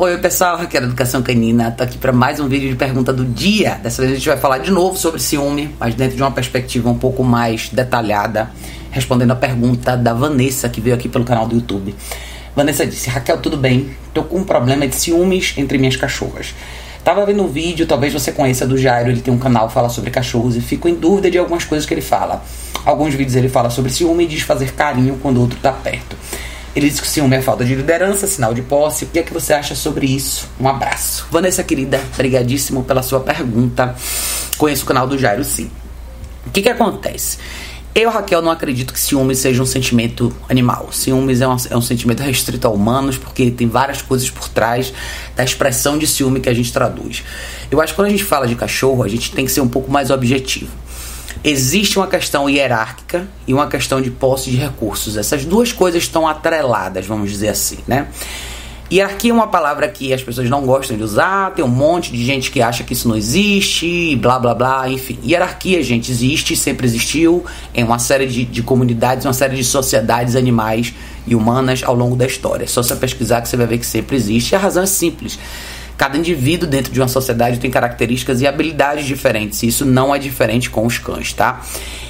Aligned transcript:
Oi 0.00 0.16
pessoal, 0.18 0.56
Raquel 0.56 0.84
Educação 0.84 1.22
Canina, 1.22 1.72
tô 1.72 1.82
aqui 1.82 1.98
para 1.98 2.12
mais 2.12 2.38
um 2.38 2.46
vídeo 2.46 2.70
de 2.70 2.76
pergunta 2.76 3.12
do 3.12 3.24
dia. 3.24 3.80
Dessa 3.82 4.00
vez 4.00 4.12
a 4.12 4.14
gente 4.14 4.28
vai 4.28 4.38
falar 4.38 4.58
de 4.58 4.70
novo 4.70 4.96
sobre 4.96 5.18
ciúme, 5.18 5.74
mas 5.76 5.96
dentro 5.96 6.14
de 6.14 6.22
uma 6.22 6.30
perspectiva 6.30 6.88
um 6.88 6.96
pouco 6.96 7.24
mais 7.24 7.68
detalhada, 7.70 8.48
respondendo 8.92 9.32
a 9.32 9.34
pergunta 9.34 9.96
da 9.96 10.14
Vanessa, 10.14 10.68
que 10.68 10.80
veio 10.80 10.94
aqui 10.94 11.08
pelo 11.08 11.24
canal 11.24 11.48
do 11.48 11.56
YouTube. 11.56 11.96
Vanessa 12.54 12.86
disse: 12.86 13.10
Raquel, 13.10 13.38
tudo 13.38 13.56
bem? 13.56 13.90
Tô 14.14 14.22
com 14.22 14.36
um 14.36 14.44
problema 14.44 14.86
de 14.86 14.94
ciúmes 14.94 15.54
entre 15.56 15.78
minhas 15.78 15.96
cachorras. 15.96 16.54
Tava 17.02 17.26
vendo 17.26 17.42
um 17.42 17.48
vídeo, 17.48 17.84
talvez 17.84 18.12
você 18.12 18.30
conheça 18.30 18.68
do 18.68 18.78
Jairo, 18.78 19.10
ele 19.10 19.20
tem 19.20 19.34
um 19.34 19.38
canal 19.38 19.66
que 19.66 19.74
fala 19.74 19.88
sobre 19.88 20.12
cachorros 20.12 20.54
e 20.54 20.60
fico 20.60 20.88
em 20.88 20.94
dúvida 20.94 21.28
de 21.28 21.38
algumas 21.38 21.64
coisas 21.64 21.84
que 21.84 21.92
ele 21.92 22.02
fala. 22.02 22.44
Alguns 22.84 23.14
vídeos 23.14 23.34
ele 23.34 23.48
fala 23.48 23.68
sobre 23.68 23.90
ciúme 23.90 24.22
e 24.22 24.26
diz 24.28 24.42
fazer 24.42 24.74
carinho 24.74 25.18
quando 25.20 25.38
o 25.38 25.40
outro 25.40 25.58
tá 25.58 25.72
perto. 25.72 26.16
Ele 26.78 26.88
diz 26.88 27.00
que 27.00 27.08
o 27.08 27.10
ciúme 27.10 27.34
é 27.34 27.42
falta 27.42 27.64
de 27.64 27.74
liderança, 27.74 28.24
sinal 28.28 28.54
de 28.54 28.62
posse. 28.62 29.04
O 29.04 29.08
que 29.08 29.18
é 29.18 29.22
que 29.24 29.34
você 29.34 29.52
acha 29.52 29.74
sobre 29.74 30.06
isso? 30.06 30.48
Um 30.60 30.68
abraço. 30.68 31.26
Vanessa, 31.28 31.64
querida, 31.64 32.00
brigadíssimo 32.16 32.84
pela 32.84 33.02
sua 33.02 33.18
pergunta. 33.18 33.96
Conheço 34.56 34.84
o 34.84 34.86
canal 34.86 35.04
do 35.04 35.18
Jairo, 35.18 35.42
sim. 35.42 35.68
O 36.46 36.50
que 36.50 36.62
que 36.62 36.68
acontece? 36.68 37.38
Eu, 37.92 38.10
Raquel, 38.10 38.40
não 38.40 38.52
acredito 38.52 38.92
que 38.92 39.00
ciúmes 39.00 39.40
seja 39.40 39.60
um 39.60 39.66
sentimento 39.66 40.32
animal. 40.48 40.90
Ciúmes 40.92 41.40
é 41.40 41.48
um, 41.48 41.56
é 41.68 41.76
um, 41.76 41.82
sentimento 41.82 42.22
restrito 42.22 42.68
a 42.68 42.70
humanos, 42.70 43.18
porque 43.18 43.50
tem 43.50 43.66
várias 43.66 44.00
coisas 44.00 44.30
por 44.30 44.48
trás 44.48 44.94
da 45.34 45.42
expressão 45.42 45.98
de 45.98 46.06
ciúme 46.06 46.38
que 46.38 46.48
a 46.48 46.54
gente 46.54 46.72
traduz. 46.72 47.24
Eu 47.72 47.80
acho 47.80 47.92
que 47.92 47.96
quando 47.96 48.06
a 48.06 48.10
gente 48.10 48.22
fala 48.22 48.46
de 48.46 48.54
cachorro, 48.54 49.02
a 49.02 49.08
gente 49.08 49.32
tem 49.32 49.44
que 49.44 49.50
ser 49.50 49.62
um 49.62 49.68
pouco 49.68 49.90
mais 49.90 50.10
objetivo. 50.10 50.70
Existe 51.44 51.98
uma 51.98 52.06
questão 52.06 52.48
hierárquica 52.48 53.26
e 53.46 53.54
uma 53.54 53.68
questão 53.68 54.00
de 54.00 54.10
posse 54.10 54.50
de 54.50 54.56
recursos. 54.56 55.16
Essas 55.16 55.44
duas 55.44 55.72
coisas 55.72 56.02
estão 56.02 56.26
atreladas, 56.26 57.06
vamos 57.06 57.30
dizer 57.30 57.48
assim, 57.48 57.78
né? 57.86 58.08
Hierarquia 58.90 59.30
é 59.30 59.34
uma 59.34 59.46
palavra 59.46 59.86
que 59.86 60.14
as 60.14 60.22
pessoas 60.22 60.48
não 60.48 60.64
gostam 60.64 60.96
de 60.96 61.02
usar, 61.02 61.50
tem 61.50 61.62
um 61.62 61.68
monte 61.68 62.10
de 62.10 62.24
gente 62.24 62.50
que 62.50 62.62
acha 62.62 62.82
que 62.82 62.94
isso 62.94 63.06
não 63.06 63.16
existe, 63.16 64.16
blá 64.16 64.38
blá 64.38 64.54
blá, 64.54 64.88
enfim. 64.88 65.18
Hierarquia, 65.22 65.82
gente, 65.82 66.10
existe, 66.10 66.56
sempre 66.56 66.86
existiu 66.86 67.44
em 67.74 67.84
uma 67.84 67.98
série 67.98 68.26
de, 68.26 68.46
de 68.46 68.62
comunidades, 68.62 69.26
uma 69.26 69.34
série 69.34 69.56
de 69.56 69.64
sociedades 69.64 70.34
animais 70.34 70.94
e 71.26 71.34
humanas 71.34 71.82
ao 71.84 71.94
longo 71.94 72.16
da 72.16 72.24
história. 72.24 72.64
É 72.64 72.66
só 72.66 72.82
você 72.82 72.96
pesquisar 72.96 73.42
que 73.42 73.48
você 73.48 73.58
vai 73.58 73.66
ver 73.66 73.76
que 73.76 73.84
sempre 73.84 74.16
existe. 74.16 74.52
E 74.52 74.56
a 74.56 74.58
razão 74.58 74.82
é 74.82 74.86
simples. 74.86 75.38
Cada 75.98 76.16
indivíduo 76.16 76.68
dentro 76.68 76.92
de 76.92 77.00
uma 77.00 77.08
sociedade 77.08 77.58
tem 77.58 77.72
características 77.72 78.40
e 78.40 78.46
habilidades 78.46 79.04
diferentes. 79.04 79.64
E 79.64 79.66
isso 79.66 79.84
não 79.84 80.14
é 80.14 80.18
diferente 80.18 80.70
com 80.70 80.86
os 80.86 80.96
cães, 80.96 81.32
tá? 81.32 81.60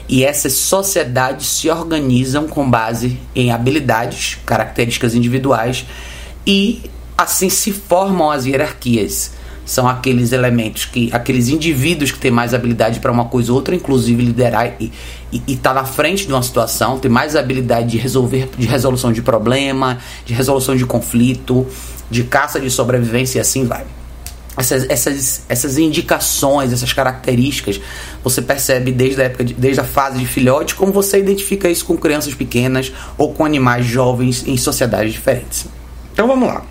E 0.06 0.22
essas 0.25 0.53
sociedades 0.53 1.47
se 1.47 1.70
organizam 1.70 2.47
com 2.47 2.69
base 2.69 3.19
em 3.34 3.50
habilidades, 3.50 4.36
características 4.45 5.14
individuais 5.14 5.86
e 6.47 6.83
assim 7.17 7.48
se 7.48 7.72
formam 7.72 8.30
as 8.30 8.45
hierarquias. 8.45 9.33
São 9.64 9.86
aqueles 9.86 10.33
elementos 10.33 10.86
que, 10.86 11.11
aqueles 11.12 11.48
indivíduos 11.48 12.11
que 12.11 12.19
têm 12.19 12.30
mais 12.30 12.55
habilidade 12.55 13.00
para 13.00 13.12
uma 13.12 13.27
coisa 13.27 13.52
ou 13.52 13.56
outra, 13.56 13.75
inclusive 13.75 14.23
liderar 14.23 14.77
e 14.80 14.91
estar 15.47 15.75
tá 15.75 15.83
na 15.83 15.84
frente 15.84 16.27
de 16.27 16.33
uma 16.33 16.42
situação, 16.42 16.98
tem 16.98 17.11
mais 17.11 17.36
habilidade 17.36 17.89
de 17.89 17.98
resolver, 17.98 18.48
de 18.56 18.67
resolução 18.67 19.12
de 19.12 19.20
problema, 19.20 19.98
de 20.25 20.33
resolução 20.33 20.75
de 20.75 20.86
conflito, 20.86 21.67
de 22.11 22.25
caça 22.25 22.61
de 22.61 22.70
sobrevivência 22.70 23.39
e 23.39 23.41
assim 23.41 23.64
vai. 23.64 23.84
Essas, 24.56 24.91
essas, 24.91 25.42
essas 25.48 25.78
indicações, 25.78 26.73
essas 26.73 26.92
características, 26.92 27.81
você 28.25 28.42
percebe 28.42 28.91
desde 28.91 29.23
a 29.23 29.25
época, 29.27 29.45
de, 29.45 29.55
desde 29.55 29.81
a 29.81 29.84
fase 29.84 30.19
de 30.19 30.27
filhote, 30.27 30.75
como 30.75 30.92
você 30.92 31.19
identifica 31.19 31.70
isso 31.70 31.84
com 31.84 31.97
crianças 31.97 32.34
pequenas 32.34 32.92
ou 33.17 33.33
com 33.33 33.45
animais 33.45 33.86
jovens 33.86 34.45
em 34.47 34.56
sociedades 34.56 35.12
diferentes. 35.12 35.67
Então 36.12 36.27
vamos 36.27 36.48
lá. 36.48 36.64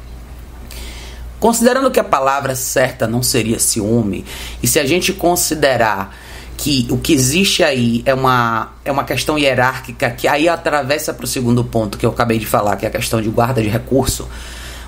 Considerando 1.39 1.89
que 1.89 1.99
a 1.99 2.03
palavra 2.03 2.55
certa 2.55 3.07
não 3.07 3.23
seria 3.23 3.59
ciúme, 3.59 4.25
e 4.61 4.67
se 4.67 4.79
a 4.79 4.85
gente 4.85 5.13
considerar 5.13 6.13
que 6.57 6.87
o 6.89 6.97
que 6.97 7.13
existe 7.13 7.63
aí 7.63 8.01
é 8.05 8.13
uma, 8.13 8.73
é 8.83 8.91
uma 8.91 9.03
questão 9.03 9.37
hierárquica 9.37 10.09
que 10.09 10.27
aí 10.27 10.49
atravessa 10.49 11.13
para 11.13 11.23
o 11.23 11.27
segundo 11.27 11.63
ponto 11.63 11.97
que 11.97 12.05
eu 12.05 12.09
acabei 12.09 12.39
de 12.39 12.47
falar, 12.47 12.75
que 12.75 12.85
é 12.85 12.89
a 12.89 12.91
questão 12.91 13.21
de 13.21 13.29
guarda 13.29 13.61
de 13.61 13.69
recurso. 13.69 14.27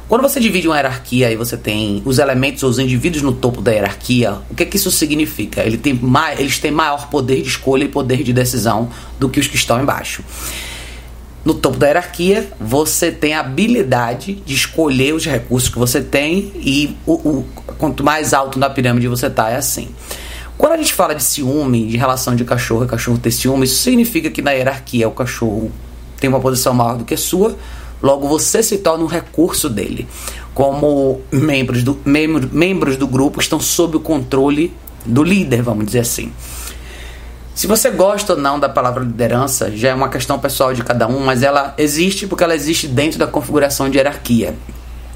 Quando 0.10 0.24
você 0.24 0.40
divide 0.40 0.68
uma 0.68 0.76
hierarquia 0.76 1.32
e 1.32 1.36
você 1.36 1.56
tem 1.56 2.02
os 2.04 2.18
elementos 2.18 2.64
ou 2.64 2.70
os 2.72 2.80
indivíduos 2.80 3.22
no 3.22 3.32
topo 3.32 3.62
da 3.62 3.72
hierarquia, 3.72 4.40
o 4.50 4.56
que, 4.56 4.64
é 4.64 4.66
que 4.66 4.76
isso 4.76 4.90
significa? 4.90 5.62
Ele 5.62 5.78
tem 5.78 5.94
mais, 5.94 6.40
eles 6.40 6.58
têm 6.58 6.72
maior 6.72 7.10
poder 7.12 7.44
de 7.44 7.48
escolha 7.48 7.84
e 7.84 7.88
poder 7.88 8.24
de 8.24 8.34
decisão 8.34 8.90
do 9.20 9.30
que 9.30 9.40
os 9.40 9.46
que 9.46 9.56
estão 9.56 9.80
embaixo. 9.80 10.24
No 11.46 11.54
topo 11.54 11.78
da 11.78 11.86
hierarquia, 11.86 12.52
você 12.60 13.12
tem 13.12 13.36
a 13.36 13.42
habilidade 13.42 14.42
de 14.44 14.56
escolher 14.56 15.14
os 15.14 15.28
recursos 15.28 15.70
que 15.70 15.78
você 15.78 16.02
tem 16.02 16.54
e 16.56 16.98
o, 17.06 17.14
o 17.14 17.46
quanto 17.78 18.04
mais 18.04 18.34
alto 18.34 18.58
na 18.58 18.68
pirâmide 18.68 19.08
você 19.08 19.28
está, 19.28 19.52
é 19.52 19.58
assim. 19.58 19.90
Quando 20.58 20.74
a 20.74 20.78
gente 20.78 20.92
fala 20.92 21.14
de 21.14 21.22
ciúme, 21.22 21.86
de 21.86 21.98
relação 21.98 22.36
de 22.36 22.44
cachorro 22.44 22.84
e 22.84 22.88
cachorro 22.88 23.20
ter 23.20 23.30
ciúme, 23.30 23.66
isso 23.66 23.84
significa 23.84 24.32
que 24.32 24.42
na 24.42 24.54
hierarquia 24.54 25.08
o 25.08 25.12
cachorro 25.12 25.72
tem 26.20 26.28
uma 26.28 26.40
posição 26.40 26.74
maior 26.74 26.98
do 26.98 27.06
que 27.06 27.14
a 27.14 27.18
sua, 27.18 27.56
logo 28.02 28.28
você 28.28 28.62
se 28.64 28.78
torna 28.80 29.04
um 29.04 29.08
recurso 29.08 29.70
dele. 29.70 30.08
Como 30.54 31.22
membros 31.32 31.84
do, 31.84 31.98
membro, 32.04 32.50
membros 32.52 32.98
do 32.98 33.08
grupo 33.08 33.40
estão 33.40 33.60
sob 33.60 33.98
o 33.98 34.00
controle 34.00 34.74
do 35.06 35.24
líder, 35.24 35.62
vamos 35.62 35.86
dizer 35.86 36.00
assim. 36.00 36.32
Se 37.56 37.68
você 37.68 37.90
gosta 37.90 38.34
ou 38.34 38.40
não 38.40 38.60
da 38.60 38.70
palavra 38.70 39.04
liderança, 39.04 39.70
já 39.76 39.90
é 39.90 39.94
uma 39.94 40.08
questão 40.08 40.40
pessoal 40.40 40.74
de 40.74 40.84
cada 40.84 41.08
um, 41.08 41.20
mas 41.20 41.44
ela 41.44 41.74
existe 41.78 42.26
porque 42.26 42.44
ela 42.44 42.56
existe 42.56 42.88
dentro 42.88 43.20
da 43.20 43.28
configuração 43.28 43.90
de 43.90 43.98
hierarquia. 43.98 44.56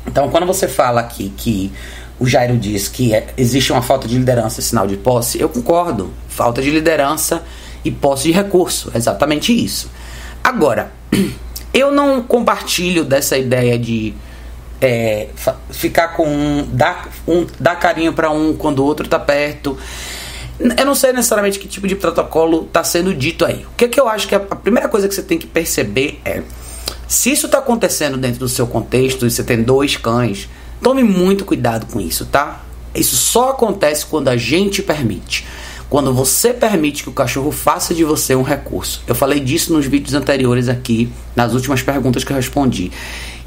Então, 0.05 0.29
quando 0.29 0.45
você 0.45 0.67
fala 0.67 0.99
aqui 0.99 1.33
que 1.37 1.71
o 2.19 2.27
Jairo 2.27 2.57
diz 2.57 2.87
que 2.87 3.13
é, 3.13 3.27
existe 3.37 3.71
uma 3.71 3.81
falta 3.81 4.07
de 4.07 4.17
liderança 4.17 4.61
sinal 4.61 4.85
de 4.87 4.97
posse, 4.97 5.39
eu 5.39 5.47
concordo. 5.47 6.11
Falta 6.27 6.61
de 6.61 6.69
liderança 6.69 7.43
e 7.83 7.91
posse 7.91 8.23
de 8.23 8.31
recurso, 8.31 8.91
é 8.93 8.97
exatamente 8.97 9.53
isso. 9.53 9.89
Agora, 10.43 10.91
eu 11.73 11.91
não 11.91 12.21
compartilho 12.21 13.03
dessa 13.03 13.37
ideia 13.37 13.77
de 13.77 14.13
é, 14.79 15.29
ficar 15.71 16.09
com 16.09 16.27
um 16.27 16.67
dar, 16.71 17.09
um, 17.27 17.47
dar 17.59 17.75
carinho 17.77 18.13
para 18.13 18.29
um 18.29 18.53
quando 18.53 18.79
o 18.79 18.85
outro 18.85 19.07
tá 19.07 19.17
perto. 19.17 19.77
Eu 20.59 20.85
não 20.85 20.93
sei 20.93 21.11
necessariamente 21.11 21.57
que 21.57 21.67
tipo 21.67 21.87
de 21.87 21.95
protocolo 21.95 22.65
está 22.65 22.83
sendo 22.83 23.13
dito 23.13 23.43
aí. 23.43 23.65
O 23.65 23.75
que, 23.75 23.87
que 23.87 23.99
eu 23.99 24.07
acho 24.07 24.27
que 24.27 24.35
a, 24.35 24.37
a 24.37 24.55
primeira 24.55 24.87
coisa 24.87 25.07
que 25.07 25.15
você 25.15 25.23
tem 25.23 25.37
que 25.37 25.47
perceber 25.47 26.21
é 26.23 26.43
se 27.07 27.31
isso 27.31 27.47
está 27.47 27.57
acontecendo 27.59 28.17
dentro 28.17 28.39
do 28.39 28.49
seu 28.49 28.67
contexto 28.67 29.25
e 29.25 29.31
você 29.31 29.43
tem 29.43 29.61
dois 29.61 29.97
cães, 29.97 30.49
tome 30.81 31.03
muito 31.03 31.45
cuidado 31.45 31.85
com 31.87 31.99
isso, 31.99 32.25
tá? 32.25 32.61
Isso 32.93 33.15
só 33.15 33.49
acontece 33.49 34.05
quando 34.05 34.27
a 34.27 34.37
gente 34.37 34.81
permite. 34.81 35.45
Quando 35.93 36.11
você 36.11 36.51
permite 36.55 37.03
que 37.03 37.09
o 37.09 37.11
cachorro 37.11 37.51
faça 37.51 37.93
de 37.93 38.03
você 38.03 38.35
um 38.35 38.41
recurso. 38.41 39.03
Eu 39.05 39.13
falei 39.13 39.39
disso 39.39 39.71
nos 39.71 39.85
vídeos 39.85 40.15
anteriores 40.15 40.67
aqui, 40.67 41.07
nas 41.35 41.53
últimas 41.53 41.83
perguntas 41.83 42.23
que 42.23 42.31
eu 42.31 42.35
respondi. 42.35 42.91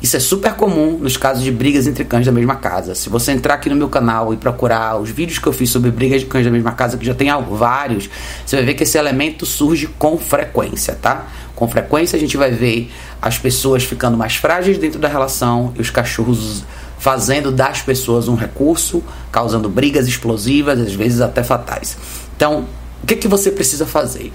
Isso 0.01 0.17
é 0.17 0.21
super 0.21 0.55
comum 0.55 0.97
nos 0.97 1.17
casos 1.17 1.43
de 1.43 1.51
brigas 1.51 1.89
entre 1.89 2.05
cães 2.05 2.25
da 2.25 2.31
mesma 2.31 2.55
casa. 2.55 2.95
Se 2.95 3.09
você 3.09 3.33
entrar 3.33 3.55
aqui 3.55 3.69
no 3.69 3.75
meu 3.75 3.89
canal 3.89 4.33
e 4.33 4.37
procurar 4.37 4.97
os 4.97 5.11
vídeos 5.11 5.41
que 5.41 5.47
eu 5.49 5.53
fiz 5.53 5.71
sobre 5.71 5.91
brigas 5.91 6.21
de 6.21 6.29
cães 6.29 6.45
da 6.45 6.53
mesma 6.53 6.71
casa, 6.71 6.97
que 6.97 7.05
já 7.05 7.17
tem 7.17 7.31
vários, 7.51 8.09
você 8.47 8.55
vai 8.55 8.65
ver 8.65 8.75
que 8.75 8.85
esse 8.85 8.97
elemento 8.97 9.45
surge 9.45 9.89
com 9.99 10.17
frequência, 10.17 10.97
tá? 11.03 11.27
Com 11.57 11.67
frequência 11.67 12.17
a 12.17 12.21
gente 12.21 12.37
vai 12.37 12.53
ver 12.53 12.93
as 13.21 13.37
pessoas 13.37 13.83
ficando 13.83 14.17
mais 14.17 14.37
frágeis 14.37 14.79
dentro 14.79 15.01
da 15.01 15.09
relação 15.09 15.75
e 15.77 15.81
os 15.81 15.91
cachorros 15.91 16.65
fazendo 16.97 17.51
das 17.51 17.83
pessoas 17.83 18.29
um 18.29 18.37
recurso, 18.37 19.03
causando 19.33 19.69
brigas 19.69 20.07
explosivas, 20.07 20.79
às 20.79 20.95
vezes 20.95 21.21
até 21.21 21.43
fatais. 21.43 21.97
Então, 22.37 22.67
o 23.03 23.07
que, 23.07 23.17
que 23.17 23.29
você 23.29 23.51
precisa 23.51 23.87
fazer? 23.87 24.33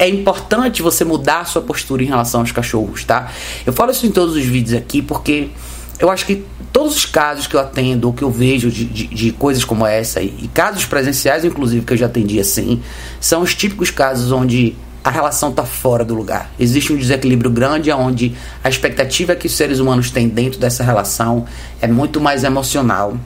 é 0.00 0.08
importante 0.08 0.80
você 0.80 1.04
mudar 1.04 1.40
a 1.40 1.44
sua 1.44 1.60
postura 1.60 2.02
em 2.02 2.06
relação 2.06 2.40
aos 2.40 2.50
cachorros, 2.50 3.04
tá? 3.04 3.30
Eu 3.66 3.72
falo 3.74 3.90
isso 3.90 4.06
em 4.06 4.10
todos 4.10 4.34
os 4.34 4.42
vídeos 4.42 4.74
aqui 4.74 5.02
porque 5.02 5.50
eu 5.98 6.10
acho 6.10 6.24
que 6.24 6.42
todos 6.72 6.96
os 6.96 7.04
casos 7.04 7.46
que 7.46 7.54
eu 7.54 7.60
atendo 7.60 8.06
ou 8.06 8.14
que 8.14 8.22
eu 8.22 8.30
vejo 8.30 8.70
de, 8.70 8.86
de, 8.86 9.06
de 9.06 9.32
coisas 9.32 9.62
como 9.62 9.84
essa, 9.84 10.22
e, 10.22 10.34
e 10.40 10.48
casos 10.48 10.86
presenciais, 10.86 11.44
inclusive, 11.44 11.84
que 11.84 11.92
eu 11.92 11.98
já 11.98 12.06
atendi 12.06 12.40
assim, 12.40 12.82
são 13.20 13.42
os 13.42 13.54
típicos 13.54 13.90
casos 13.90 14.32
onde 14.32 14.74
a 15.04 15.10
relação 15.10 15.50
está 15.50 15.64
fora 15.64 16.02
do 16.02 16.14
lugar. 16.14 16.50
Existe 16.58 16.94
um 16.94 16.96
desequilíbrio 16.96 17.50
grande 17.50 17.92
onde 17.92 18.34
a 18.64 18.70
expectativa 18.70 19.36
que 19.36 19.46
os 19.46 19.52
seres 19.54 19.78
humanos 19.78 20.10
têm 20.10 20.28
dentro 20.28 20.58
dessa 20.58 20.82
relação 20.82 21.44
é 21.78 21.86
muito 21.86 22.18
mais 22.18 22.42
emocional 22.42 23.18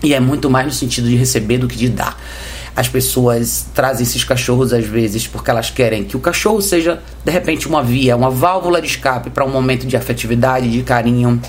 e 0.00 0.14
é 0.14 0.20
muito 0.20 0.48
mais 0.48 0.66
no 0.66 0.72
sentido 0.72 1.08
de 1.08 1.16
receber 1.16 1.58
do 1.58 1.66
que 1.66 1.76
de 1.76 1.88
dar 1.88 2.16
as 2.74 2.88
pessoas 2.88 3.66
trazem 3.74 4.04
esses 4.04 4.24
cachorros 4.24 4.72
às 4.72 4.84
vezes 4.84 5.26
porque 5.26 5.50
elas 5.50 5.70
querem 5.70 6.04
que 6.04 6.16
o 6.16 6.20
cachorro 6.20 6.60
seja 6.60 7.02
de 7.24 7.30
repente 7.30 7.66
uma 7.66 7.82
via, 7.82 8.16
uma 8.16 8.30
válvula 8.30 8.80
de 8.80 8.88
escape 8.88 9.30
para 9.30 9.44
um 9.44 9.50
momento 9.50 9.86
de 9.86 9.96
afetividade, 9.96 10.70
de 10.70 10.82
carinho 10.82 11.40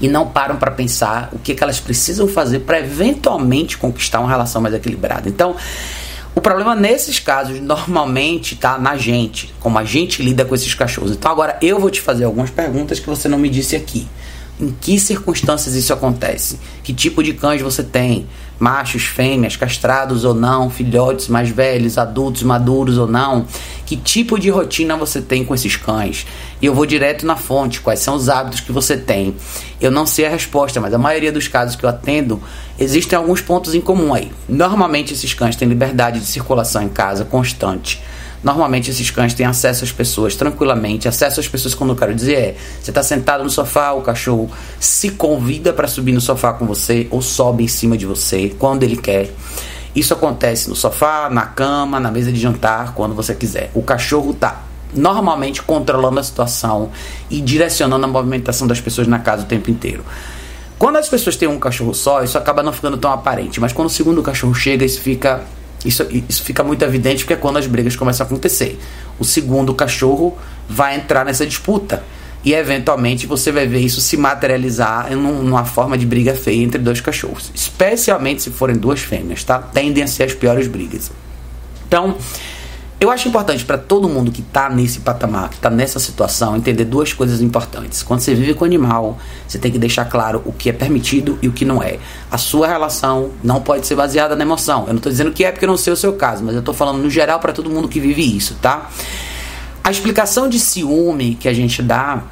e 0.00 0.08
não 0.08 0.26
param 0.26 0.56
para 0.56 0.70
pensar 0.70 1.30
o 1.32 1.38
que, 1.38 1.54
que 1.54 1.62
elas 1.62 1.80
precisam 1.80 2.26
fazer 2.26 2.60
para 2.60 2.80
eventualmente 2.80 3.78
conquistar 3.78 4.20
uma 4.20 4.28
relação 4.28 4.60
mais 4.60 4.74
equilibrada. 4.74 5.28
Então, 5.28 5.56
o 6.34 6.40
problema 6.40 6.74
nesses 6.74 7.18
casos 7.18 7.60
normalmente 7.60 8.54
está 8.54 8.78
na 8.78 8.96
gente, 8.96 9.54
como 9.60 9.78
a 9.78 9.84
gente 9.84 10.22
lida 10.22 10.44
com 10.44 10.54
esses 10.54 10.74
cachorros. 10.74 11.12
Então 11.12 11.30
agora 11.30 11.58
eu 11.60 11.78
vou 11.78 11.90
te 11.90 12.00
fazer 12.00 12.24
algumas 12.24 12.50
perguntas 12.50 12.98
que 12.98 13.06
você 13.06 13.28
não 13.28 13.38
me 13.38 13.48
disse 13.48 13.76
aqui. 13.76 14.08
em 14.60 14.70
que 14.80 14.98
circunstâncias 14.98 15.74
isso 15.74 15.92
acontece, 15.92 16.58
que 16.84 16.92
tipo 16.94 17.22
de 17.22 17.32
cães 17.32 17.60
você 17.60 17.82
tem, 17.82 18.26
machos, 18.62 19.02
fêmeas, 19.02 19.56
castrados 19.56 20.24
ou 20.24 20.32
não, 20.32 20.70
filhotes 20.70 21.26
mais 21.26 21.48
velhos, 21.48 21.98
adultos, 21.98 22.44
maduros 22.44 22.96
ou 22.96 23.08
não, 23.08 23.44
que 23.84 23.96
tipo 23.96 24.38
de 24.38 24.50
rotina 24.50 24.96
você 24.96 25.20
tem 25.20 25.44
com 25.44 25.52
esses 25.52 25.74
cães. 25.74 26.24
E 26.60 26.66
eu 26.66 26.72
vou 26.72 26.86
direto 26.86 27.26
na 27.26 27.34
fonte, 27.34 27.80
quais 27.80 27.98
são 27.98 28.14
os 28.14 28.28
hábitos 28.28 28.60
que 28.60 28.70
você 28.70 28.96
tem. 28.96 29.34
Eu 29.80 29.90
não 29.90 30.06
sei 30.06 30.26
a 30.26 30.28
resposta, 30.28 30.80
mas 30.80 30.94
a 30.94 30.98
maioria 30.98 31.32
dos 31.32 31.48
casos 31.48 31.74
que 31.74 31.84
eu 31.84 31.90
atendo, 31.90 32.40
existem 32.78 33.18
alguns 33.18 33.40
pontos 33.40 33.74
em 33.74 33.80
comum 33.80 34.14
aí. 34.14 34.30
Normalmente 34.48 35.12
esses 35.12 35.34
cães 35.34 35.56
têm 35.56 35.66
liberdade 35.66 36.20
de 36.20 36.26
circulação 36.26 36.84
em 36.84 36.88
casa 36.88 37.24
constante 37.24 38.00
Normalmente 38.42 38.90
esses 38.90 39.10
cães 39.10 39.34
têm 39.34 39.46
acesso 39.46 39.84
às 39.84 39.92
pessoas 39.92 40.34
tranquilamente. 40.34 41.06
Acesso 41.06 41.38
às 41.38 41.46
pessoas, 41.46 41.74
quando 41.74 41.90
eu 41.90 41.96
quero 41.96 42.14
dizer, 42.14 42.34
é: 42.34 42.56
você 42.80 42.90
está 42.90 43.02
sentado 43.02 43.44
no 43.44 43.50
sofá, 43.50 43.92
o 43.92 44.02
cachorro 44.02 44.50
se 44.80 45.10
convida 45.10 45.72
para 45.72 45.86
subir 45.86 46.12
no 46.12 46.20
sofá 46.20 46.52
com 46.52 46.66
você 46.66 47.06
ou 47.10 47.22
sobe 47.22 47.64
em 47.64 47.68
cima 47.68 47.96
de 47.96 48.06
você 48.06 48.54
quando 48.58 48.82
ele 48.82 48.96
quer. 48.96 49.30
Isso 49.94 50.14
acontece 50.14 50.68
no 50.68 50.74
sofá, 50.74 51.28
na 51.30 51.42
cama, 51.42 52.00
na 52.00 52.10
mesa 52.10 52.32
de 52.32 52.40
jantar, 52.40 52.94
quando 52.94 53.14
você 53.14 53.34
quiser. 53.34 53.70
O 53.74 53.82
cachorro 53.82 54.30
está 54.30 54.62
normalmente 54.94 55.62
controlando 55.62 56.18
a 56.18 56.22
situação 56.22 56.90
e 57.30 57.40
direcionando 57.40 58.04
a 58.04 58.08
movimentação 58.08 58.66
das 58.66 58.80
pessoas 58.80 59.06
na 59.06 59.18
casa 59.18 59.42
o 59.42 59.46
tempo 59.46 59.70
inteiro. 59.70 60.04
Quando 60.78 60.96
as 60.96 61.08
pessoas 61.08 61.36
têm 61.36 61.46
um 61.46 61.58
cachorro 61.58 61.94
só, 61.94 62.24
isso 62.24 62.36
acaba 62.36 62.62
não 62.62 62.72
ficando 62.72 62.96
tão 62.96 63.12
aparente, 63.12 63.60
mas 63.60 63.72
quando 63.72 63.86
o 63.86 63.90
segundo 63.90 64.22
cachorro 64.22 64.54
chega, 64.54 64.84
isso 64.84 65.00
fica 65.00 65.42
isso, 65.84 66.06
isso 66.28 66.42
fica 66.42 66.62
muito 66.62 66.84
evidente 66.84 67.24
porque 67.24 67.34
é 67.34 67.36
quando 67.36 67.58
as 67.58 67.66
brigas 67.66 67.96
começam 67.96 68.24
a 68.24 68.26
acontecer. 68.26 68.78
O 69.18 69.24
segundo 69.24 69.74
cachorro 69.74 70.36
vai 70.68 70.96
entrar 70.96 71.24
nessa 71.24 71.46
disputa. 71.46 72.02
E 72.44 72.54
eventualmente 72.54 73.26
você 73.26 73.52
vai 73.52 73.66
ver 73.66 73.78
isso 73.78 74.00
se 74.00 74.16
materializar 74.16 75.12
em 75.12 75.16
uma 75.16 75.64
forma 75.64 75.96
de 75.96 76.04
briga 76.04 76.34
feia 76.34 76.62
entre 76.62 76.80
dois 76.80 77.00
cachorros. 77.00 77.52
Especialmente 77.54 78.42
se 78.42 78.50
forem 78.50 78.76
duas 78.76 79.00
fêmeas, 79.00 79.44
tá? 79.44 79.60
Tendem 79.60 80.02
a 80.02 80.08
ser 80.08 80.24
as 80.24 80.34
piores 80.34 80.66
brigas. 80.66 81.12
Então, 81.86 82.16
eu 83.02 83.10
acho 83.10 83.26
importante 83.26 83.64
para 83.64 83.76
todo 83.76 84.08
mundo 84.08 84.30
que 84.30 84.40
está 84.40 84.70
nesse 84.70 85.00
patamar, 85.00 85.48
que 85.48 85.56
está 85.56 85.68
nessa 85.68 85.98
situação, 85.98 86.56
entender 86.56 86.84
duas 86.84 87.12
coisas 87.12 87.40
importantes. 87.40 88.00
Quando 88.00 88.20
você 88.20 88.32
vive 88.32 88.54
com 88.54 88.64
animal, 88.64 89.18
você 89.46 89.58
tem 89.58 89.72
que 89.72 89.78
deixar 89.78 90.04
claro 90.04 90.40
o 90.46 90.52
que 90.52 90.70
é 90.70 90.72
permitido 90.72 91.36
e 91.42 91.48
o 91.48 91.52
que 91.52 91.64
não 91.64 91.82
é. 91.82 91.98
A 92.30 92.38
sua 92.38 92.68
relação 92.68 93.32
não 93.42 93.60
pode 93.60 93.88
ser 93.88 93.96
baseada 93.96 94.36
na 94.36 94.44
emoção. 94.44 94.82
Eu 94.82 94.90
não 94.90 94.98
estou 94.98 95.10
dizendo 95.10 95.32
que 95.32 95.44
é 95.44 95.50
porque 95.50 95.64
eu 95.64 95.68
não 95.68 95.76
sei 95.76 95.92
o 95.92 95.96
seu 95.96 96.12
caso, 96.12 96.44
mas 96.44 96.54
eu 96.54 96.60
estou 96.60 96.72
falando 96.72 97.02
no 97.02 97.10
geral 97.10 97.40
para 97.40 97.52
todo 97.52 97.68
mundo 97.68 97.88
que 97.88 97.98
vive 97.98 98.36
isso, 98.36 98.56
tá? 98.62 98.88
A 99.82 99.90
explicação 99.90 100.48
de 100.48 100.60
ciúme 100.60 101.34
que 101.34 101.48
a 101.48 101.52
gente 101.52 101.82
dá 101.82 102.22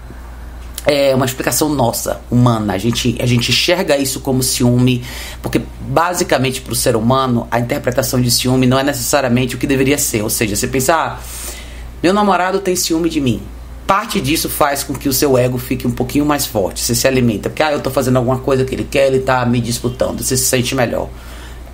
é 0.87 1.15
uma 1.15 1.27
explicação 1.27 1.69
nossa, 1.69 2.21
humana. 2.31 2.75
A 2.75 2.79
gente, 2.79 3.17
a 3.21 3.27
gente 3.27 3.50
enxerga 3.50 3.97
isso 3.97 4.21
como 4.21 4.43
ciúme, 4.43 5.03
porque 5.43 5.61
basicamente 5.81 6.61
para 6.61 6.73
o 6.73 6.77
ser 6.77 6.97
humano 6.97 7.47
a 7.50 7.59
interpretação 7.59 8.21
de 8.21 8.31
ciúme 8.31 8.67
não 8.67 8.79
é 8.79 8.82
necessariamente 8.82 9.55
o 9.55 9.59
que 9.59 9.67
deveria 9.67 9.99
ser. 9.99 10.23
Ou 10.23 10.31
seja, 10.31 10.56
você 10.56 10.67
pensa, 10.67 10.94
ah, 10.94 11.19
meu 12.03 12.12
namorado 12.12 12.61
tem 12.61 12.75
ciúme 12.75 13.09
de 13.09 13.21
mim. 13.21 13.43
Parte 13.87 14.21
disso 14.21 14.49
faz 14.49 14.85
com 14.85 14.94
que 14.94 15.09
o 15.09 15.12
seu 15.12 15.37
ego 15.37 15.59
fique 15.59 15.87
um 15.87 15.91
pouquinho 15.91 16.25
mais 16.25 16.47
forte. 16.47 16.81
Você 16.81 16.94
se 16.94 17.06
alimenta, 17.06 17.50
porque 17.50 17.62
ah, 17.62 17.73
eu 17.73 17.79
estou 17.79 17.93
fazendo 17.93 18.17
alguma 18.17 18.38
coisa 18.38 18.65
que 18.65 18.75
ele 18.75 18.87
quer, 18.88 19.09
ele 19.09 19.19
está 19.19 19.44
me 19.44 19.61
disputando. 19.61 20.23
Você 20.23 20.37
se 20.37 20.44
sente 20.44 20.75
melhor. 20.75 21.09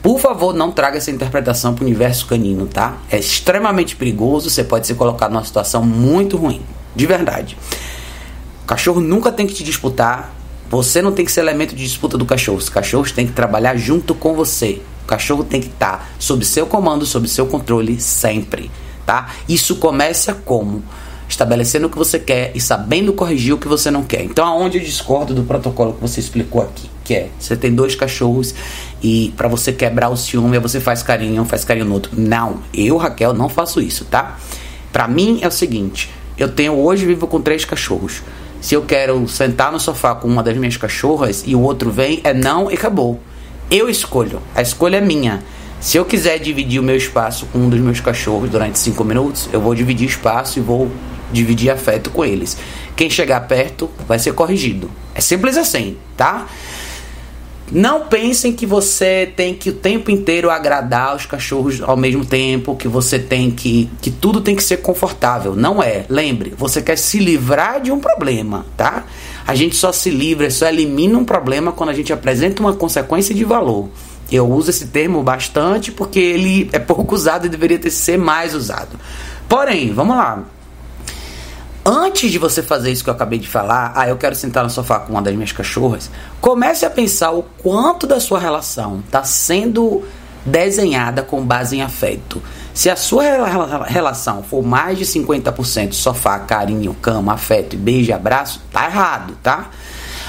Por 0.02 0.20
favor, 0.20 0.54
não 0.54 0.70
traga 0.70 0.98
essa 0.98 1.10
interpretação 1.10 1.74
para 1.74 1.82
o 1.82 1.86
universo 1.86 2.26
canino, 2.26 2.66
tá? 2.66 2.96
É 3.10 3.18
extremamente 3.18 3.96
perigoso, 3.96 4.48
você 4.48 4.62
pode 4.62 4.86
ser 4.86 4.94
colocado 4.94 5.32
numa 5.32 5.44
situação 5.44 5.82
muito 5.82 6.36
ruim, 6.36 6.62
de 6.94 7.06
verdade. 7.06 7.56
O 8.66 8.68
cachorro 8.68 9.00
nunca 9.00 9.30
tem 9.30 9.46
que 9.46 9.54
te 9.54 9.62
disputar. 9.62 10.34
Você 10.68 11.00
não 11.00 11.12
tem 11.12 11.24
que 11.24 11.30
ser 11.30 11.38
elemento 11.38 11.72
de 11.72 11.84
disputa 11.84 12.18
do 12.18 12.26
cachorro. 12.26 12.58
Os 12.58 12.68
cachorros 12.68 13.12
têm 13.12 13.24
que 13.24 13.32
trabalhar 13.32 13.76
junto 13.76 14.12
com 14.12 14.34
você. 14.34 14.82
O 15.04 15.06
cachorro 15.06 15.44
tem 15.44 15.60
que 15.60 15.68
estar 15.68 15.98
tá 15.98 16.06
sob 16.18 16.44
seu 16.44 16.66
comando, 16.66 17.06
sob 17.06 17.28
seu 17.28 17.46
controle 17.46 18.00
sempre, 18.00 18.68
tá? 19.06 19.30
Isso 19.48 19.76
começa 19.76 20.34
como 20.34 20.82
estabelecendo 21.28 21.86
o 21.86 21.90
que 21.90 21.96
você 21.96 22.18
quer 22.18 22.50
e 22.56 22.60
sabendo 22.60 23.12
corrigir 23.12 23.54
o 23.54 23.58
que 23.58 23.68
você 23.68 23.88
não 23.88 24.02
quer. 24.02 24.24
Então, 24.24 24.44
aonde 24.44 24.78
eu 24.78 24.84
discordo 24.84 25.32
do 25.32 25.44
protocolo 25.44 25.92
que 25.92 26.00
você 26.00 26.18
explicou 26.18 26.60
aqui, 26.60 26.90
que 27.04 27.14
é 27.14 27.28
você 27.38 27.54
tem 27.54 27.72
dois 27.72 27.94
cachorros 27.94 28.52
e 29.00 29.32
para 29.36 29.46
você 29.46 29.72
quebrar 29.72 30.08
o 30.08 30.16
ciúme, 30.16 30.58
você 30.58 30.80
faz 30.80 31.04
carinho, 31.04 31.44
faz 31.44 31.64
carinho 31.64 31.86
no 31.86 31.94
outro. 31.94 32.10
Não, 32.20 32.64
eu, 32.74 32.96
Raquel, 32.96 33.32
não 33.32 33.48
faço 33.48 33.80
isso, 33.80 34.04
tá? 34.06 34.36
Para 34.92 35.06
mim 35.06 35.38
é 35.40 35.46
o 35.46 35.52
seguinte, 35.52 36.10
eu 36.36 36.48
tenho 36.48 36.72
hoje 36.72 37.06
vivo 37.06 37.28
com 37.28 37.40
três 37.40 37.64
cachorros. 37.64 38.22
Se 38.66 38.74
eu 38.74 38.82
quero 38.82 39.28
sentar 39.28 39.70
no 39.70 39.78
sofá 39.78 40.12
com 40.12 40.26
uma 40.26 40.42
das 40.42 40.56
minhas 40.56 40.76
cachorras 40.76 41.44
e 41.46 41.54
o 41.54 41.60
outro 41.60 41.88
vem, 41.88 42.20
é 42.24 42.34
não 42.34 42.68
e 42.68 42.74
acabou. 42.74 43.20
Eu 43.70 43.88
escolho. 43.88 44.42
A 44.56 44.60
escolha 44.60 44.96
é 44.96 45.00
minha. 45.00 45.40
Se 45.78 45.96
eu 45.98 46.04
quiser 46.04 46.40
dividir 46.40 46.80
o 46.80 46.82
meu 46.82 46.96
espaço 46.96 47.46
com 47.52 47.60
um 47.60 47.68
dos 47.68 47.78
meus 47.78 48.00
cachorros 48.00 48.50
durante 48.50 48.76
cinco 48.80 49.04
minutos, 49.04 49.48
eu 49.52 49.60
vou 49.60 49.72
dividir 49.72 50.08
espaço 50.08 50.58
e 50.58 50.62
vou 50.62 50.90
dividir 51.32 51.70
afeto 51.70 52.10
com 52.10 52.24
eles. 52.24 52.58
Quem 52.96 53.08
chegar 53.08 53.38
perto 53.46 53.88
vai 54.04 54.18
ser 54.18 54.32
corrigido. 54.32 54.90
É 55.14 55.20
simples 55.20 55.56
assim, 55.56 55.96
tá? 56.16 56.48
Não 57.70 58.02
pensem 58.06 58.52
que 58.52 58.64
você 58.64 59.32
tem 59.34 59.54
que 59.54 59.70
o 59.70 59.72
tempo 59.72 60.10
inteiro 60.10 60.50
agradar 60.50 61.16
os 61.16 61.26
cachorros 61.26 61.80
ao 61.82 61.96
mesmo 61.96 62.24
tempo, 62.24 62.76
que 62.76 62.86
você 62.86 63.18
tem 63.18 63.50
que 63.50 63.90
que 64.00 64.10
tudo 64.10 64.40
tem 64.40 64.54
que 64.54 64.62
ser 64.62 64.78
confortável. 64.78 65.56
Não 65.56 65.82
é. 65.82 66.04
Lembre, 66.08 66.54
você 66.56 66.80
quer 66.80 66.96
se 66.96 67.18
livrar 67.18 67.80
de 67.80 67.90
um 67.90 67.98
problema, 67.98 68.64
tá? 68.76 69.04
A 69.46 69.54
gente 69.54 69.74
só 69.74 69.90
se 69.90 70.10
livra, 70.10 70.50
só 70.50 70.68
elimina 70.68 71.18
um 71.18 71.24
problema 71.24 71.72
quando 71.72 71.90
a 71.90 71.94
gente 71.94 72.12
apresenta 72.12 72.60
uma 72.60 72.74
consequência 72.74 73.34
de 73.34 73.44
valor. 73.44 73.88
Eu 74.30 74.48
uso 74.48 74.70
esse 74.70 74.86
termo 74.86 75.22
bastante 75.22 75.90
porque 75.90 76.18
ele 76.18 76.68
é 76.72 76.78
pouco 76.78 77.14
usado 77.14 77.46
e 77.46 77.48
deveria 77.48 77.78
ter 77.78 77.90
ser 77.90 78.16
mais 78.16 78.54
usado. 78.54 78.98
Porém, 79.48 79.92
vamos 79.92 80.16
lá 80.16 80.44
antes 82.16 82.32
de 82.32 82.38
você 82.38 82.62
fazer 82.62 82.90
isso 82.90 83.04
que 83.04 83.10
eu 83.10 83.14
acabei 83.14 83.38
de 83.38 83.46
falar, 83.46 83.92
ah, 83.94 84.08
eu 84.08 84.16
quero 84.16 84.34
sentar 84.34 84.64
no 84.64 84.70
sofá 84.70 84.98
com 85.00 85.12
uma 85.12 85.20
das 85.20 85.34
minhas 85.34 85.52
cachorras, 85.52 86.10
comece 86.40 86.86
a 86.86 86.90
pensar 86.90 87.32
o 87.32 87.42
quanto 87.42 88.06
da 88.06 88.18
sua 88.18 88.38
relação 88.38 89.02
está 89.04 89.22
sendo 89.22 90.02
desenhada 90.42 91.22
com 91.22 91.44
base 91.44 91.76
em 91.76 91.82
afeto. 91.82 92.42
Se 92.72 92.88
a 92.88 92.96
sua 92.96 93.22
relação 93.86 94.42
for 94.42 94.62
mais 94.62 94.96
de 94.96 95.04
50% 95.04 95.92
sofá, 95.92 96.38
carinho, 96.38 96.94
cama, 96.94 97.34
afeto, 97.34 97.76
beijo 97.76 98.08
e 98.08 98.14
abraço, 98.14 98.62
tá 98.72 98.86
errado, 98.86 99.36
tá? 99.42 99.68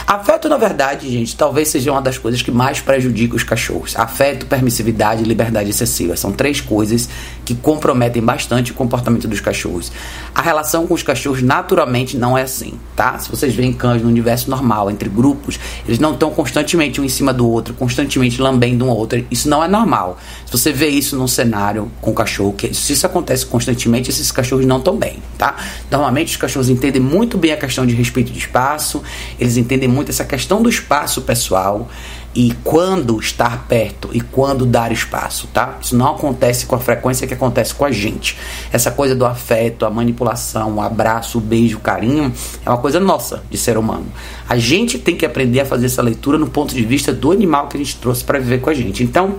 Afeto, 0.10 0.48
na 0.48 0.56
verdade, 0.56 1.12
gente, 1.12 1.36
talvez 1.36 1.68
seja 1.68 1.92
uma 1.92 2.02
das 2.02 2.18
coisas 2.18 2.42
que 2.42 2.50
mais 2.50 2.80
prejudica 2.80 3.36
os 3.36 3.44
cachorros. 3.44 3.94
Afeto, 3.98 4.46
permissividade 4.46 5.22
e 5.22 5.26
liberdade 5.26 5.70
excessiva. 5.70 6.16
São 6.16 6.32
três 6.32 6.62
coisas 6.62 7.10
que 7.44 7.54
comprometem 7.54 8.24
bastante 8.24 8.72
o 8.72 8.74
comportamento 8.74 9.28
dos 9.28 9.42
cachorros. 9.42 9.92
A 10.34 10.42
relação 10.42 10.88
com 10.88 10.94
os 10.94 11.04
cachorros, 11.04 11.42
naturalmente, 11.42 12.16
não 12.16 12.38
é 12.38 12.44
assim, 12.44 12.80
tá? 12.96 13.20
Se 13.20 13.30
vocês 13.30 13.54
veem 13.54 13.74
cães 13.74 14.02
no 14.02 14.08
universo 14.08 14.50
normal, 14.50 14.90
entre 14.90 15.10
grupos, 15.10 15.60
eles 15.86 16.00
não 16.00 16.14
estão 16.14 16.32
constantemente 16.32 17.02
um 17.02 17.04
em 17.04 17.10
cima 17.10 17.34
do 17.34 17.46
outro, 17.46 17.74
constantemente 17.74 18.42
lambendo 18.42 18.86
um 18.86 18.90
outro. 18.90 19.26
Isso 19.30 19.50
não 19.50 19.62
é 19.62 19.68
normal. 19.68 20.18
Se 20.46 20.54
você 20.54 20.72
vê 20.72 20.88
isso 20.88 21.18
num 21.18 21.28
cenário 21.28 21.92
com 22.00 22.14
cachorro, 22.14 22.54
que 22.54 22.74
se 22.74 22.94
isso 22.94 23.06
acontece 23.06 23.46
constantemente, 23.46 24.10
esses 24.10 24.32
cachorros 24.32 24.66
não 24.66 24.78
estão 24.78 24.96
bem, 24.96 25.18
tá? 25.38 25.58
Normalmente 25.92 26.30
os 26.30 26.38
cachorros 26.38 26.70
entendem 26.70 27.02
muito 27.02 27.38
bem 27.38 27.52
a 27.52 27.58
questão 27.58 27.86
de 27.86 27.94
respeito 27.94 28.32
de 28.32 28.40
espaço, 28.40 29.04
eles 29.38 29.58
entendem 29.58 29.97
muito 29.98 30.10
essa 30.10 30.24
questão 30.24 30.62
do 30.62 30.70
espaço 30.70 31.24
pessoal 31.24 31.90
e 32.36 32.54
quando 32.64 33.20
estar 33.20 33.66
perto 33.68 34.12
e 34.14 34.22
quando 34.22 34.64
dar 34.64 34.92
espaço, 34.92 35.48
tá? 35.48 35.80
Isso 35.82 35.98
não 35.98 36.12
acontece 36.12 36.68
com 36.68 36.76
a 36.76 36.80
frequência 36.80 37.26
que 37.26 37.34
acontece 37.34 37.74
com 37.74 37.84
a 37.84 37.92
gente. 37.92 38.38
Essa 38.72 38.92
coisa 38.92 39.16
do 39.16 39.26
afeto, 39.26 39.86
a 39.86 39.90
manipulação, 39.90 40.76
o 40.76 40.82
abraço, 40.82 41.40
o 41.40 41.42
beijo, 41.42 41.78
o 41.78 41.82
carinho, 41.82 42.32
é 42.64 42.70
uma 42.70 42.78
coisa 42.78 43.00
nossa 43.00 43.44
de 43.50 43.58
ser 43.58 43.76
humano. 43.76 44.06
A 44.48 44.56
gente 44.56 45.00
tem 45.00 45.16
que 45.18 45.26
aprender 45.26 45.62
a 45.62 45.66
fazer 45.66 45.88
essa 45.88 46.02
leitura 46.04 46.38
no 46.38 46.48
ponto 46.48 46.76
de 46.76 46.86
vista 46.86 47.12
do 47.12 47.32
animal 47.32 47.68
que 47.68 47.76
a 47.76 47.80
gente 47.80 47.98
trouxe 47.98 48.24
para 48.24 48.38
viver 48.38 48.62
com 48.62 48.70
a 48.70 48.74
gente. 48.74 49.04
Então, 49.04 49.38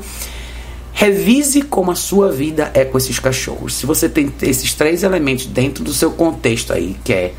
Revise 1.00 1.62
como 1.62 1.92
a 1.92 1.94
sua 1.94 2.32
vida 2.32 2.72
é 2.74 2.84
com 2.84 2.98
esses 2.98 3.20
cachorros. 3.20 3.74
Se 3.74 3.86
você 3.86 4.08
tem 4.08 4.32
esses 4.42 4.74
três 4.74 5.04
elementos 5.04 5.46
dentro 5.46 5.84
do 5.84 5.94
seu 5.94 6.10
contexto 6.10 6.72
aí, 6.72 6.96
que 7.04 7.12
é 7.12 7.34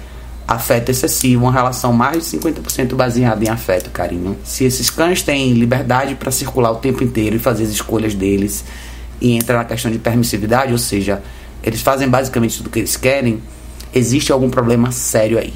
afeto 0.50 0.90
excessivo, 0.90 1.44
uma 1.44 1.52
relação 1.52 1.94
mais 1.94 2.28
de 2.28 2.38
50% 2.38 2.96
baseada 2.96 3.46
em 3.46 3.50
afeto, 3.50 3.92
carinho. 3.92 4.36
Se 4.44 4.64
esses 4.64 4.90
cães 4.90 5.22
têm 5.22 5.54
liberdade 5.54 6.16
para 6.16 6.32
circular 6.32 6.72
o 6.72 6.78
tempo 6.78 7.04
inteiro 7.04 7.36
e 7.36 7.40
fazer 7.40 7.66
as 7.66 7.70
escolhas 7.70 8.16
deles, 8.16 8.66
e 9.22 9.34
entra 9.34 9.58
na 9.58 9.64
questão 9.64 9.92
de 9.92 10.00
permissividade, 10.00 10.72
ou 10.72 10.80
seja, 10.80 11.22
eles 11.62 11.84
fazem 11.84 12.10
basicamente 12.10 12.58
tudo 12.58 12.68
o 12.68 12.70
que 12.72 12.80
eles 12.80 12.98
querem, 12.98 13.44
existe 13.94 14.32
algum 14.32 14.50
problema 14.50 14.92
sério 14.92 15.38
aí. 15.38 15.54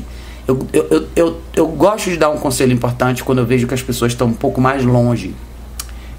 Eu, 0.47 0.67
eu, 0.71 0.87
eu, 0.91 1.07
eu, 1.15 1.41
eu 1.55 1.67
gosto 1.69 2.11
de 2.11 2.17
dar 2.17 2.29
um 2.29 2.37
conselho 2.37 2.71
importante 2.71 3.23
quando 3.23 3.39
eu 3.39 3.47
vejo 3.47 3.65
que 3.65 3.73
as 3.73 3.81
pessoas 3.81 4.11
estão 4.11 4.27
um 4.27 4.33
pouco 4.33 4.61
mais 4.61 4.83
longe, 4.83 5.33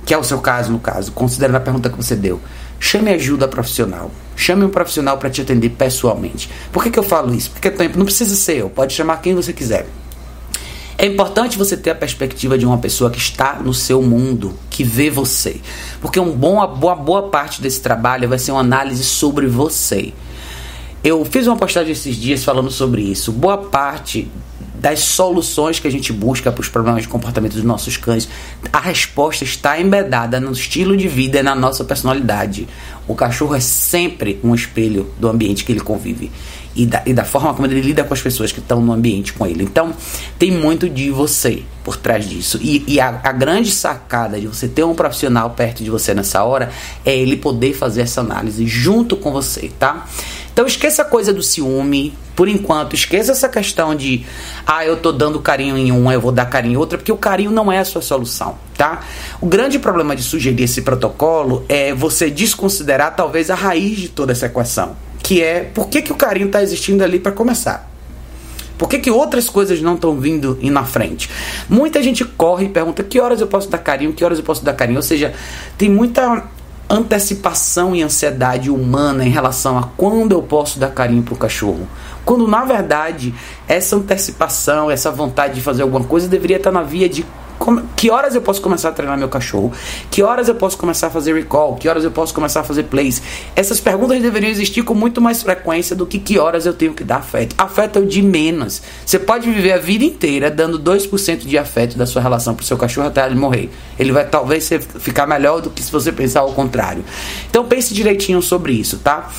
que 0.04 0.12
é 0.12 0.18
o 0.18 0.24
seu 0.24 0.40
caso, 0.40 0.72
no 0.72 0.80
caso, 0.80 1.12
considerando 1.12 1.56
a 1.56 1.60
pergunta 1.60 1.88
que 1.88 1.96
você 1.96 2.16
deu. 2.16 2.40
Chame 2.78 3.10
ajuda 3.10 3.48
profissional. 3.48 4.10
Chame 4.36 4.64
um 4.64 4.68
profissional 4.68 5.18
para 5.18 5.30
te 5.30 5.40
atender 5.40 5.70
pessoalmente. 5.70 6.50
Por 6.72 6.82
que, 6.82 6.90
que 6.90 6.98
eu 6.98 7.02
falo 7.02 7.34
isso? 7.34 7.50
Porque 7.50 7.70
tempo 7.70 7.98
não 7.98 8.04
precisa 8.04 8.34
ser 8.34 8.58
eu, 8.58 8.70
pode 8.70 8.92
chamar 8.92 9.18
quem 9.18 9.34
você 9.34 9.52
quiser. 9.52 9.86
É 10.96 11.06
importante 11.06 11.58
você 11.58 11.76
ter 11.76 11.90
a 11.90 11.94
perspectiva 11.94 12.56
de 12.56 12.64
uma 12.64 12.78
pessoa 12.78 13.10
que 13.10 13.18
está 13.18 13.54
no 13.54 13.74
seu 13.74 14.00
mundo, 14.00 14.54
que 14.70 14.84
vê 14.84 15.10
você. 15.10 15.60
Porque 16.00 16.20
um 16.20 16.30
bom, 16.30 16.54
uma 16.54 16.66
boa, 16.66 16.94
boa 16.94 17.22
parte 17.30 17.60
desse 17.60 17.80
trabalho 17.80 18.28
vai 18.28 18.38
ser 18.38 18.52
uma 18.52 18.60
análise 18.60 19.02
sobre 19.02 19.46
você. 19.46 20.12
Eu 21.02 21.24
fiz 21.24 21.46
uma 21.46 21.56
postagem 21.56 21.92
esses 21.92 22.16
dias 22.16 22.44
falando 22.44 22.70
sobre 22.70 23.02
isso. 23.02 23.32
Boa 23.32 23.58
parte 23.58 24.30
das 24.74 25.00
soluções 25.00 25.78
que 25.78 25.86
a 25.86 25.90
gente 25.90 26.12
busca 26.12 26.50
para 26.50 26.60
os 26.60 26.68
problemas 26.68 27.02
de 27.02 27.08
comportamento 27.08 27.54
dos 27.54 27.62
nossos 27.62 27.96
cães, 27.96 28.28
a 28.72 28.80
resposta 28.80 29.44
está 29.44 29.80
embedada 29.80 30.40
no 30.40 30.52
estilo 30.52 30.96
de 30.96 31.08
vida 31.08 31.38
e 31.38 31.42
na 31.42 31.54
nossa 31.54 31.84
personalidade. 31.84 32.68
O 33.06 33.14
cachorro 33.14 33.54
é 33.54 33.60
sempre 33.60 34.40
um 34.42 34.54
espelho 34.54 35.10
do 35.18 35.28
ambiente 35.28 35.64
que 35.64 35.72
ele 35.72 35.80
convive 35.80 36.30
e 36.76 36.86
da, 36.86 37.02
e 37.06 37.14
da 37.14 37.24
forma 37.24 37.54
como 37.54 37.66
ele 37.66 37.80
lida 37.80 38.02
com 38.02 38.12
as 38.12 38.20
pessoas 38.20 38.50
que 38.50 38.58
estão 38.58 38.80
no 38.80 38.92
ambiente 38.92 39.32
com 39.32 39.46
ele. 39.46 39.62
Então, 39.62 39.92
tem 40.38 40.50
muito 40.50 40.88
de 40.88 41.10
você 41.10 41.62
por 41.84 41.96
trás 41.96 42.28
disso. 42.28 42.58
E, 42.60 42.82
e 42.88 42.98
a, 42.98 43.20
a, 43.22 43.32
grande 43.32 43.70
sacada 43.70 44.40
de 44.40 44.46
você 44.46 44.66
ter 44.66 44.82
um 44.84 44.94
profissional 44.94 45.50
perto 45.50 45.84
de 45.84 45.90
você 45.90 46.14
nessa 46.14 46.42
hora 46.42 46.70
é 47.04 47.16
ele 47.16 47.36
poder 47.36 47.74
fazer 47.74 48.02
essa 48.02 48.20
análise 48.20 48.66
junto 48.66 49.16
com 49.16 49.30
você, 49.30 49.70
tá? 49.78 50.06
Então 50.54 50.68
esqueça 50.68 51.02
a 51.02 51.04
coisa 51.04 51.32
do 51.32 51.42
ciúme, 51.42 52.16
por 52.36 52.48
enquanto, 52.48 52.94
esqueça 52.94 53.32
essa 53.32 53.48
questão 53.48 53.92
de 53.92 54.24
ah, 54.64 54.86
eu 54.86 54.96
tô 54.96 55.10
dando 55.10 55.40
carinho 55.40 55.76
em 55.76 55.90
uma, 55.90 56.14
eu 56.14 56.20
vou 56.20 56.30
dar 56.30 56.46
carinho 56.46 56.74
em 56.74 56.76
outra, 56.76 56.96
porque 56.96 57.10
o 57.10 57.16
carinho 57.16 57.50
não 57.50 57.72
é 57.72 57.80
a 57.80 57.84
sua 57.84 58.00
solução, 58.00 58.56
tá? 58.78 59.00
O 59.40 59.46
grande 59.46 59.80
problema 59.80 60.14
de 60.14 60.22
sugerir 60.22 60.62
esse 60.62 60.82
protocolo 60.82 61.64
é 61.68 61.92
você 61.92 62.30
desconsiderar 62.30 63.16
talvez 63.16 63.50
a 63.50 63.56
raiz 63.56 63.98
de 63.98 64.08
toda 64.08 64.30
essa 64.30 64.46
equação, 64.46 64.96
que 65.24 65.42
é 65.42 65.58
por 65.74 65.88
que, 65.88 66.00
que 66.00 66.12
o 66.12 66.16
carinho 66.16 66.46
está 66.46 66.62
existindo 66.62 67.02
ali 67.02 67.18
para 67.18 67.32
começar. 67.32 67.90
Por 68.78 68.88
que, 68.88 68.98
que 68.98 69.10
outras 69.10 69.48
coisas 69.48 69.80
não 69.80 69.94
estão 69.94 70.18
vindo 70.20 70.58
e 70.60 70.70
na 70.70 70.84
frente? 70.84 71.28
Muita 71.68 72.02
gente 72.02 72.24
corre 72.24 72.66
e 72.66 72.68
pergunta 72.68 73.02
que 73.02 73.20
horas 73.20 73.40
eu 73.40 73.46
posso 73.46 73.68
dar 73.68 73.78
carinho, 73.78 74.12
que 74.12 74.24
horas 74.24 74.38
eu 74.38 74.44
posso 74.44 74.64
dar 74.64 74.72
carinho. 74.72 74.98
Ou 74.98 75.02
seja, 75.02 75.32
tem 75.78 75.88
muita 75.88 76.44
antecipação 76.88 77.94
e 77.94 78.02
ansiedade 78.02 78.70
humana 78.70 79.24
em 79.24 79.30
relação 79.30 79.78
a 79.78 79.84
quando 79.96 80.32
eu 80.32 80.42
posso 80.42 80.78
dar 80.78 80.90
carinho 80.90 81.22
para 81.22 81.34
o 81.34 81.36
cachorro. 81.36 81.88
Quando 82.24 82.46
na 82.46 82.64
verdade 82.64 83.34
essa 83.66 83.96
antecipação, 83.96 84.90
essa 84.90 85.10
vontade 85.10 85.54
de 85.54 85.60
fazer 85.60 85.82
alguma 85.82 86.04
coisa 86.04 86.28
deveria 86.28 86.56
estar 86.56 86.70
na 86.70 86.82
via 86.82 87.08
de 87.08 87.24
que 87.96 88.10
horas 88.10 88.34
eu 88.34 88.42
posso 88.42 88.60
começar 88.60 88.90
a 88.90 88.92
treinar 88.92 89.16
meu 89.16 89.28
cachorro? 89.28 89.72
Que 90.10 90.22
horas 90.22 90.48
eu 90.48 90.54
posso 90.54 90.76
começar 90.76 91.06
a 91.06 91.10
fazer 91.10 91.34
recall? 91.34 91.76
Que 91.76 91.88
horas 91.88 92.04
eu 92.04 92.10
posso 92.10 92.34
começar 92.34 92.60
a 92.60 92.64
fazer 92.64 92.84
plays? 92.84 93.22
Essas 93.56 93.80
perguntas 93.80 94.20
deveriam 94.20 94.50
existir 94.50 94.82
com 94.82 94.94
muito 94.94 95.20
mais 95.20 95.42
frequência 95.42 95.96
do 95.96 96.06
que 96.06 96.18
que 96.18 96.38
horas 96.38 96.66
eu 96.66 96.74
tenho 96.74 96.92
que 96.92 97.04
dar 97.04 97.16
afeto. 97.16 97.54
Afeto 97.56 97.98
é 97.98 98.02
o 98.02 98.06
de 98.06 98.22
menos. 98.22 98.82
Você 99.04 99.18
pode 99.18 99.50
viver 99.50 99.72
a 99.72 99.78
vida 99.78 100.04
inteira 100.04 100.50
dando 100.50 100.78
2% 100.78 101.38
de 101.38 101.56
afeto 101.56 101.96
da 101.96 102.06
sua 102.06 102.20
relação 102.20 102.54
pro 102.54 102.64
seu 102.64 102.76
cachorro 102.76 103.08
até 103.08 103.24
ele 103.24 103.34
morrer. 103.34 103.70
Ele 103.98 104.12
vai 104.12 104.26
talvez 104.26 104.68
ficar 104.98 105.26
melhor 105.26 105.60
do 105.60 105.70
que 105.70 105.82
se 105.82 105.90
você 105.90 106.12
pensar 106.12 106.40
ao 106.40 106.52
contrário. 106.52 107.04
Então 107.48 107.64
pense 107.64 107.94
direitinho 107.94 108.42
sobre 108.42 108.72
isso, 108.72 108.98
tá? 108.98 109.30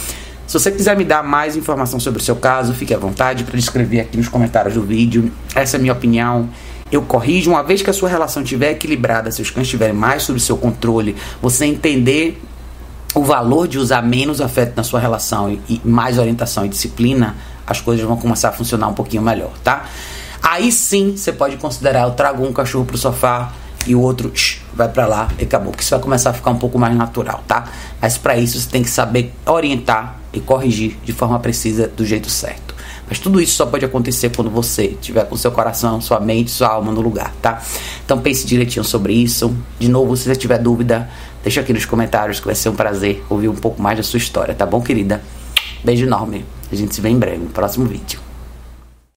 Se 0.48 0.53
você 0.53 0.72
quiser 0.72 0.95
me 0.95 1.03
dar 1.03 1.24
mais 1.24 1.55
informação 1.55 2.00
sobre 2.00 2.22
o 2.22 2.24
seu 2.24 2.36
caso, 2.36 2.74
fique 2.74 2.93
à 2.93 2.98
vontade 2.98 3.43
para 3.43 3.57
escrever 3.57 4.01
aqui 4.01 4.15
nos 4.15 4.29
comentários 4.29 4.75
do 4.75 4.84
vídeo. 4.84 5.31
Essa 5.55 5.77
é 5.77 5.79
a 5.79 5.81
minha 5.81 5.93
opinião 5.93 6.50
eu 6.92 7.01
corrijo, 7.01 7.50
uma 7.50 7.63
vez 7.63 7.82
que 7.82 7.89
a 7.89 7.94
sua 7.94 8.10
relação 8.10 8.44
estiver 8.44 8.72
equilibrada, 8.72 9.32
se 9.32 9.42
os 9.42 9.50
cães 9.50 9.65
estiverem 9.65 9.96
mais 9.96 10.24
sob 10.24 10.39
seu 10.39 10.56
controle, 10.58 11.15
você 11.42 11.65
entender 11.65 12.42
o 13.13 13.24
valor 13.24 13.68
de 13.68 13.80
usar 13.80 14.01
menos 14.01 14.42
afeto 14.42 14.74
na 14.75 14.84
sua 14.84 15.00
relação 15.00 15.50
e, 15.50 15.62
e 15.68 15.82
mais 15.84 16.20
orientação 16.20 16.65
e 16.65 16.70
disciplina, 16.70 17.36
as 17.65 17.82
coisas 17.82 18.06
vão 18.06 18.18
começar 18.18 18.50
a 18.50 18.51
funcionar 18.51 18.88
um 18.88 18.94
pouquinho 18.94 19.24
melhor, 19.24 19.51
tá? 19.63 19.86
Aí 20.44 20.72
sim 20.72 21.15
você 21.18 21.32
pode 21.32 21.58
considerar 21.58 22.04
eu 22.04 22.12
trago 22.12 22.46
um 22.46 22.54
cachorro 22.54 22.86
pro 22.86 22.98
sofá 22.98 23.54
e 23.88 23.96
o 23.96 24.01
outro 24.01 24.32
shh, 24.36 24.62
vai 24.74 24.89
para 24.89 25.08
lá 25.08 25.30
e 25.39 25.44
acabou, 25.44 25.72
que 25.72 25.82
isso 25.82 25.92
vai 25.92 26.00
começar 26.00 26.32
a 26.32 26.34
ficar 26.34 26.51
um 26.51 26.58
pouco 26.58 26.77
mais 26.77 26.96
natural, 26.96 27.44
tá? 27.48 27.65
Mas 28.01 28.18
para 28.18 28.38
isso 28.38 28.60
você 28.60 28.70
tem 28.70 28.84
que 28.84 28.89
saber 28.89 29.34
orientar 29.46 30.20
e 30.34 30.39
corrigir 30.39 30.98
de 31.04 31.13
forma 31.13 31.39
precisa 31.39 31.88
do 31.88 32.06
jeito 32.06 32.30
certo. 32.30 32.64
Mas 33.07 33.19
tudo 33.19 33.39
isso 33.39 33.55
só 33.55 33.65
pode 33.65 33.85
acontecer 33.85 34.31
quando 34.35 34.50
você 34.50 34.89
tiver 35.01 35.25
com 35.25 35.35
seu 35.35 35.51
coração, 35.51 36.01
sua 36.01 36.19
mente, 36.19 36.50
sua 36.51 36.69
alma 36.69 36.91
no 36.91 37.01
lugar, 37.01 37.33
tá? 37.41 37.62
Então 38.03 38.19
pense 38.19 38.45
direitinho 38.47 38.83
sobre 38.83 39.13
isso. 39.13 39.55
De 39.79 39.88
novo, 39.88 40.17
se 40.17 40.24
você 40.24 40.35
tiver 40.35 40.57
dúvida, 40.57 41.09
deixa 41.43 41.62
aqui 41.62 41.71
nos 41.71 41.85
comentários 41.85 42.39
que 42.39 42.45
vai 42.45 42.55
ser 42.55 42.69
um 42.69 42.75
prazer 42.75 43.24
ouvir 43.29 43.50
um 43.50 43.55
pouco 43.55 43.81
mais 43.81 43.97
da 43.97 44.03
sua 44.03 44.17
história, 44.17 44.55
tá 44.55 44.65
bom, 44.65 44.81
querida? 44.81 45.21
Beijo 45.83 46.05
enorme. 46.05 46.45
A 46.71 46.75
gente 46.75 46.95
se 46.95 47.01
vê 47.01 47.09
em 47.09 47.19
breve 47.19 47.38
no 47.38 47.50
próximo 47.50 47.85
vídeo. 47.85 48.25